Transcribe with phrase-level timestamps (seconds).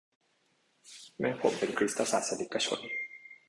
[1.19, 2.79] แม่ผมเป็นคริสตศาสนิกชน